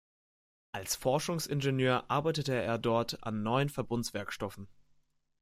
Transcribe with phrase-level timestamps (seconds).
[0.71, 4.67] Als Forschungsingenieur arbeitete er dort an neuen Verbundwerkstoffen.